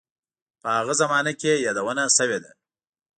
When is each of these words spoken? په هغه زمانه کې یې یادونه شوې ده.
په 0.61 0.69
هغه 0.77 0.93
زمانه 1.01 1.31
کې 1.39 1.51
یې 1.55 1.63
یادونه 1.67 2.03
شوې 2.17 2.37
ده. 2.43 2.51